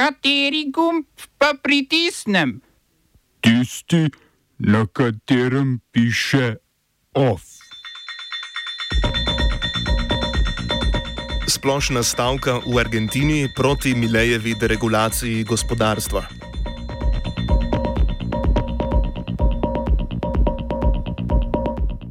[0.00, 1.04] Kateri gumb
[1.36, 2.54] pa pritisnem?
[3.44, 4.08] Tisti,
[4.58, 6.56] na katerem piše
[7.12, 7.44] OF.
[11.48, 16.24] Splošna stavka v Argentini proti Milejevi deregulaciji gospodarstva.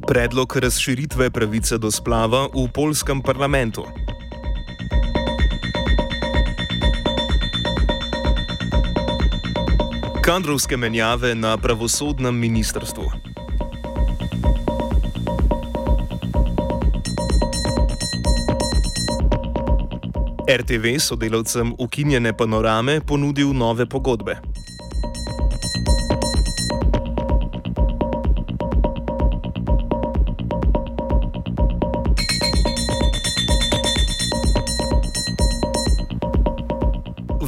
[0.06, 3.82] Predlog razširitve pravice do splava v polskem parlamentu.
[10.22, 13.02] Kadrovske menjave na pravosodnem ministrstvu.
[20.50, 24.36] RTV sodelavcem ukinjene panorame ponudil nove pogodbe.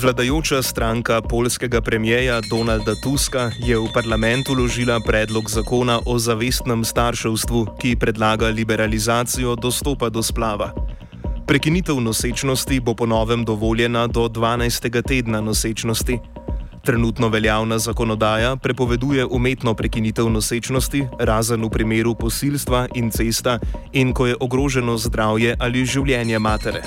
[0.03, 7.67] Vladajoča stranka polskega premijeja Donalda Tuska je v parlament uložila predlog zakona o zavestnem starševstvu,
[7.79, 10.73] ki predlaga liberalizacijo dostopa do splava.
[11.47, 15.03] Prekinitev nosečnosti bo po novem dovoljena do 12.
[15.07, 16.19] tedna nosečnosti.
[16.85, 23.59] Trenutno veljavna zakonodaja prepoveduje umetno prekinitev nosečnosti, razen v primeru posilstva in cesta,
[23.93, 26.83] in ko je ogroženo zdravje ali življenje matere.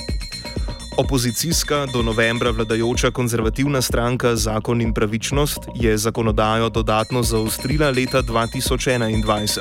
[0.98, 9.60] Opozicijska do novembra vladajoča konzervativna stranka Zakon in pravičnost je zakonodajo dodatno zaostrila leta 2021.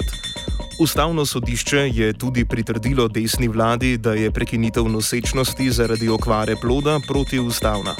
[0.80, 7.94] Ustavno sodišče je tudi pritrdilo desni vladi, da je prekinitev nosečnosti zaradi okvare ploda protiustavna.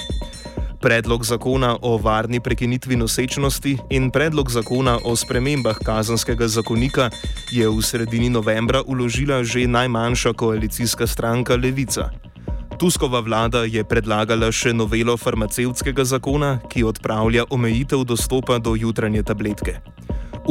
[0.80, 7.10] Predlog zakona o varni prekinitvi nosečnosti in predlog zakona o spremembah kazanskega zakonika
[7.50, 12.23] je v sredini novembra uložila že najmanjša koalicijska stranka Levica.
[12.84, 19.78] Tuskova vlada je predlagala še novelo farmacevtskega zakona, ki odpravlja omejitev dostopa do jutranje tabletke.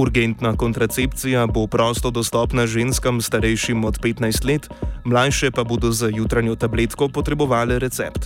[0.01, 4.65] Urgentna kontracepcija bo prosto dostopna ženskam starejšim od 15 let,
[5.05, 8.25] mlajše pa bodo za jutranjo tabletko potrebovali recept.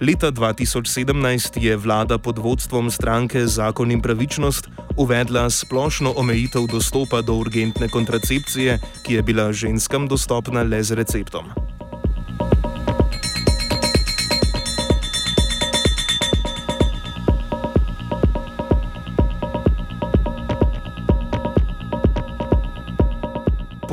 [0.00, 7.36] Leta 2017 je vlada pod vodstvom stranke Zakon in pravičnost uvedla splošno omejitev dostopa do
[7.36, 11.65] urgentne kontracepcije, ki je bila ženskam dostopna le z receptom.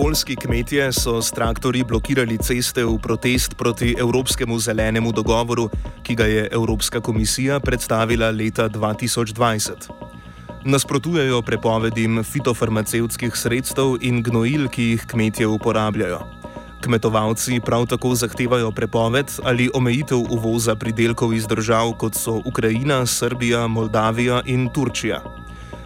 [0.03, 5.69] Polski kmetje so s traktorji blokirali ceste v protest proti Evropskemu zelenemu dogovoru,
[6.03, 9.87] ki ga je Evropska komisija predstavila leta 2020.
[10.65, 16.19] Nasprotujejo prepovedim fitofarmacevtskih sredstev in gnojil, ki jih kmetje uporabljajo.
[16.83, 23.67] Kmetovalci prav tako zahtevajo prepoved ali omejitev uvoza pridelkov iz držav kot so Ukrajina, Srbija,
[23.67, 25.42] Moldavija in Turčija.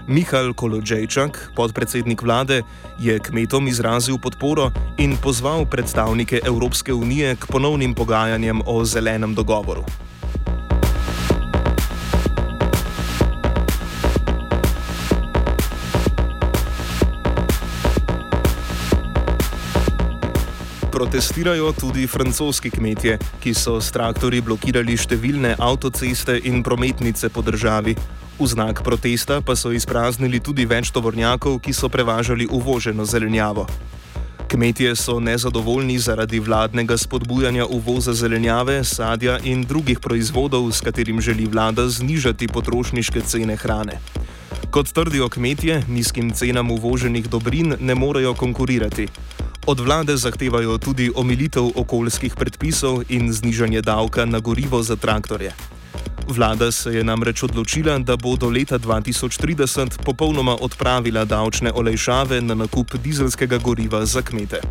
[0.08, 2.64] Mihajl Kolodžejčak, podpredsednik vlade,
[2.96, 9.84] je kmetom izrazil podporo in pozval predstavnike Evropske unije k ponovnim pogajanjem o zelenem dogovoru.
[20.92, 27.94] Protestirajo tudi francoski kmetje, ki so s traktorji blokirali številne avtoceste in prometnice po državi,
[28.38, 33.66] V znak protesta pa so izpraznili tudi več tovornjakov, ki so prevažali uvoženo zelenjavo.
[34.46, 41.50] Kmetje so nezadovoljni zaradi vladnega spodbujanja uvoza zelenjave, sadja in drugih proizvodov, s katerim želi
[41.50, 43.98] vlada znižati potrošniške cene hrane.
[44.70, 49.08] Kot trdijo kmetje, nizkim cenam uvoženih dobrin ne morejo konkurirati.
[49.66, 55.77] Od vlade zahtevajo tudi omilitev okoljskih predpisov in znižanje davka na gorivo za traktorje.
[56.28, 62.56] Vlada se je namreč odločila, da bo do leta 2030 popolnoma odpravila davčne olejšave na
[62.56, 64.62] nakup dizelskega goriva za kmete.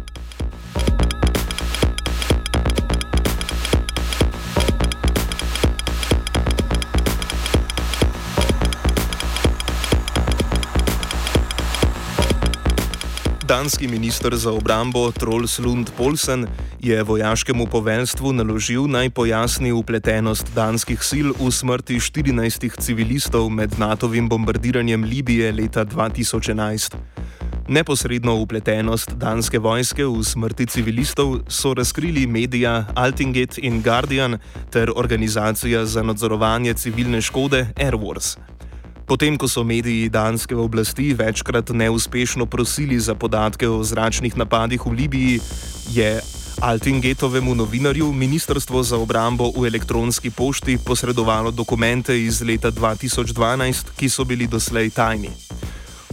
[13.49, 16.47] Danski minister za obrambo Trolls Lund Polsen
[16.81, 24.29] je vojaškemu poveljstvu naložil naj pojasni upletenost danskih sil v smrti 14 civilistov med NATO-vim
[24.29, 26.97] bombardiranjem Libije leta 2011.
[27.69, 34.39] Neposredno upletenost danske vojske v smrti civilistov so razkrili medija Altinget in Guardian
[34.71, 38.39] ter organizacija za nadzorovanje civilne škode Air Wars.
[39.07, 44.93] Potem, ko so mediji danske oblasti večkrat neuspešno prosili za podatke o zračnih napadih v
[44.93, 45.41] Libiji,
[45.95, 46.21] je
[46.61, 54.25] Altingetovemu novinarju Ministrstvo za obrambo v elektronski pošti posredovalo dokumente iz leta 2012, ki so
[54.25, 55.31] bili doslej tajni.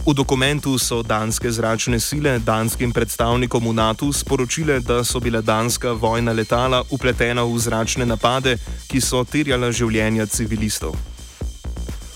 [0.06, 5.92] V dokumentu so danske zračne sile danskim predstavnikom v NATO sporočile, da so bile danska
[5.92, 11.13] vojna letala upletena v zračne napade, ki so terjala življenja civilistov.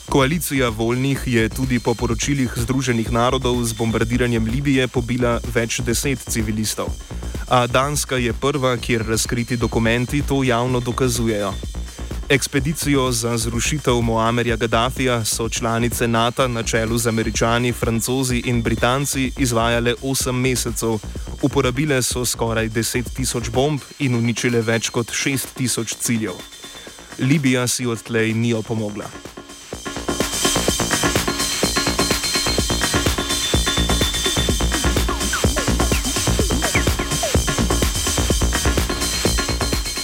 [0.08, 6.88] Koalicija voljnih je tudi po poročilih Združenih narodov z bombardiranjem Libije pobila več deset civilistov.
[7.49, 11.52] A Danska je prva, kjer razkriti dokumenti to javno dokazujejo.
[12.28, 19.32] Ekspedicijo za zrušitev Moamerja Gaddafija so članice NATO na čelu z američani, francozi in britanci
[19.38, 20.99] izvajale 8 mesecev.
[21.43, 26.32] Uporabile so skoraj 10 tisoč bomb in uničile več kot 6 tisoč ciljev.
[27.19, 29.27] Libija si odtlej ni opomogla.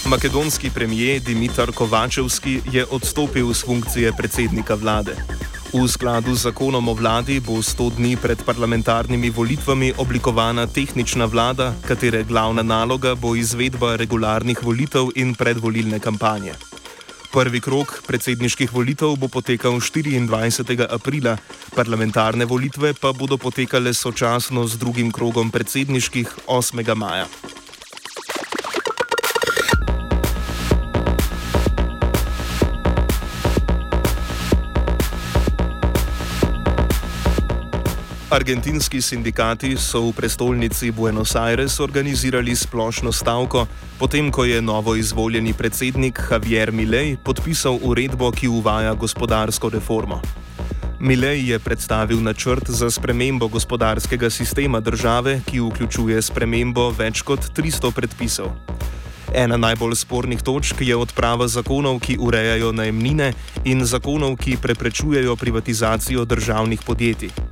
[0.05, 5.15] Makedonski premijer Dimitar Kovačevski je odstopil z funkcije predsednika vlade.
[5.73, 11.73] V skladu z zakonom o vladi bo 100 dni pred parlamentarnimi volitvami oblikovana tehnična vlada,
[11.87, 16.53] katere glavna naloga bo izvedba regularnih volitev in predvolilne kampanje.
[17.33, 20.85] Prvi krok predsedniških volitev bo potekal 24.
[20.89, 21.37] aprila,
[21.75, 26.95] parlamentarne volitve pa bodo potekale sočasno z drugim krogom predsedniških 8.
[26.95, 27.25] maja.
[38.29, 43.67] Argentinski sindikati so v prestolnici Buenos Aires organizirali splošno stavko,
[43.99, 50.21] potem ko je novo izvoljeni predsednik Javier Milei podpisal uredbo, ki uvaja gospodarsko reformo.
[50.99, 57.91] Milei je predstavil načrt za spremembo gospodarskega sistema države, ki vključuje spremembo več kot 300
[57.93, 58.49] predpisov.
[59.33, 63.33] Ena najbolj spornih točk je odprava zakonov, ki urejajo najemnine
[63.65, 67.44] in zakonov, ki preprečujejo privatizacijo državnih podjetij.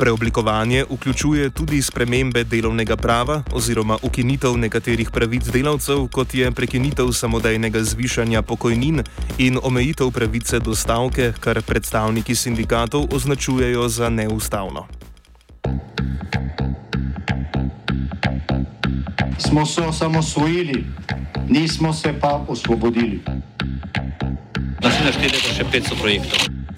[0.00, 7.82] Preoblikovanje vključuje tudi spremembe delovnega prava oziroma ukinitev nekaterih pravic delavcev, kot je prekinitev samodejnega
[7.84, 9.02] zvišanja pokojnin
[9.38, 14.86] in omejitev pravice do stavke, kar predstavniki sindikatov označujejo za neustavno.
[19.38, 20.84] Smo se osamosvojili,
[21.48, 23.20] nismo se pa osvobodili.
[24.82, 26.59] Naslednje število je še 500 projektov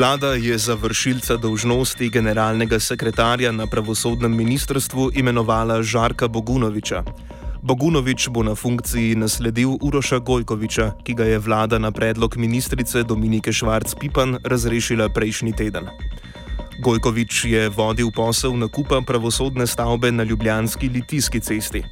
[0.00, 7.02] Vlada je za vršilca dolžnosti generalnega sekretarja na pravosodnem ministrstvu imenovala Žarka Bogunoviča.
[7.62, 13.52] Bogunovič bo na funkciji nasledil Uroša Gojkoviča, ki ga je vlada na predlog ministrice Dominike
[13.52, 15.92] Švarc-Pipan razrešila prejšnji teden.
[16.80, 21.84] Gojkovič je vodil posel nakupa pravosodne stavbe na Ljubljanski litijski cesti.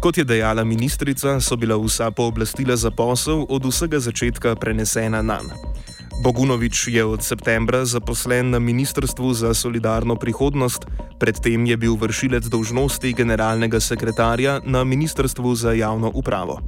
[0.00, 5.40] Kot je dejala ministrica, so bila vsa pooblastila za posel od vsega začetka prenesena na
[5.42, 5.76] njega.
[6.16, 10.88] Bogunovič je od septembra zaposlen na Ministrstvu za solidarno prihodnost,
[11.20, 16.60] predtem je bil vršilec dolžnosti generalnega sekretarja na Ministrstvu za javno upravo.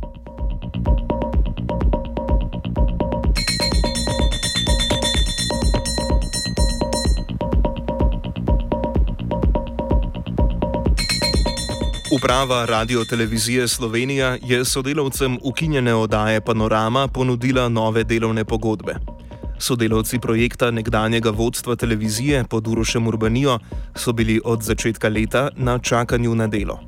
[12.13, 19.18] Uprava Radio Televizije Slovenija je sodelavcem ukinjene oddaje Panorama ponudila nove delovne pogodbe.
[19.59, 23.59] Sodelavci projekta nekdanjega vodstva televizije pod Urošem Urbanijo
[23.97, 26.79] so bili od začetka leta na čakanju na delo.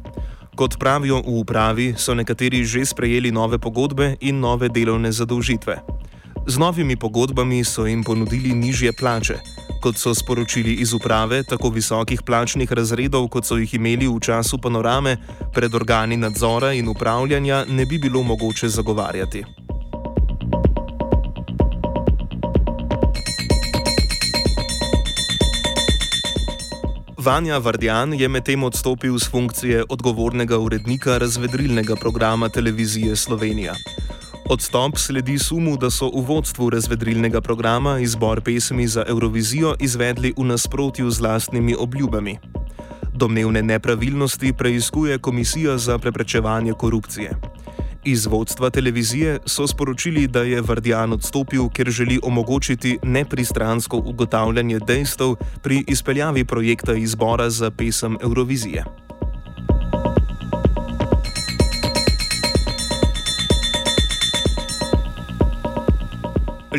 [0.56, 5.80] Kot pravijo v upravi, so nekateri že sprejeli nove pogodbe in nove delovne zadolžitve.
[6.46, 9.38] Z novimi pogodbami so jim ponudili nižje plače.
[9.82, 14.58] Kot so sporočili iz uprave, tako visokih plačnih razredov, kot so jih imeli v času
[14.58, 15.16] panorame,
[15.54, 19.59] pred organi nadzora in upravljanja ne bi bilo mogoče zagovarjati.
[27.20, 33.74] Vanja Vardjan je medtem odstopil z funkcije odgovornega urednika razvedrilnega programa televizije Slovenija.
[34.48, 40.44] Odstop sledi sumu, da so v vodstvu razvedrilnega programa izbor pesmi za Eurovizijo izvedli v
[40.44, 42.38] nasprotju z lastnimi obljubami.
[43.14, 47.36] Domnevne nepravilnosti preiskuje Komisija za preprečevanje korupcije.
[48.04, 55.34] Iz vodstva televizije so sporočili, da je Vardjan odstopil, ker želi omogočiti nepristransko ugotavljanje dejstev
[55.62, 58.84] pri izpeljavi projekta izbora za pesem Eurovizije.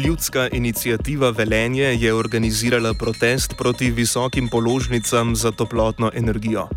[0.06, 6.68] Ljudska inicijativa Velenje je organizirala protest proti visokim položnicam za toplotno energijo.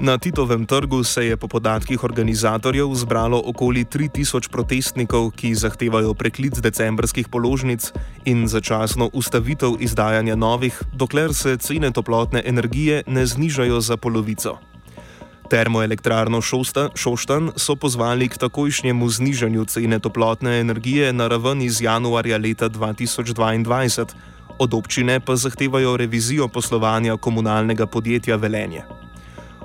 [0.00, 6.60] Na Titovem trgu se je po podatkih organizatorjev zbralo okoli 3000 protestnikov, ki zahtevajo preklic
[6.62, 7.92] decembrskih položnic
[8.24, 14.58] in začasno ustavitev izdajanja novih, dokler se cene toplotne energije ne znižajo za polovico.
[15.50, 22.38] Termoelektrarno Šosta, Šoštan so pozvali k takojšnjemu znižanju cene toplotne energije na raven iz januarja
[22.38, 24.06] leta 2022,
[24.58, 29.07] od občine pa zahtevajo revizijo poslovanja komunalnega podjetja Velenje.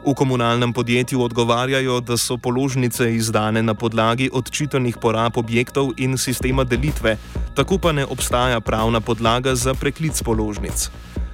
[0.04, 6.64] V komunalnem podjetju odgovarjajo, da so položnice izdane na podlagi odčitanih porab objektov in sistema
[6.64, 7.16] delitve,
[7.56, 10.90] tako pa ne obstaja pravna podlaga za preklic položnic.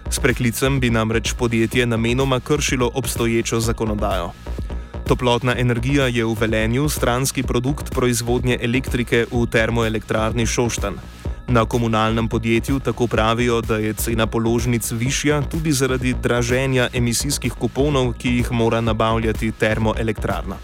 [0.09, 4.31] S preklicem bi namreč podjetje namenoma kršilo obstoječo zakonodajo.
[5.07, 10.93] Toplotna energija je v velenju stranski produkt proizvodnje elektrike v termoelektrarni Šoštan.
[11.51, 18.13] Na komunalnem podjetju tako pravijo, da je cena položnic višja tudi zaradi draženja emisijskih kuponov,
[18.13, 20.55] ki jih mora nabavljati termoelektrarna.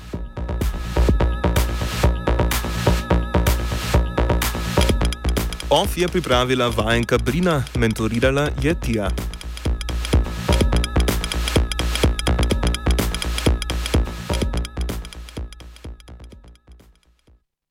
[5.70, 9.10] OF je pripravila vajenka Brina, mentorirala je Tija.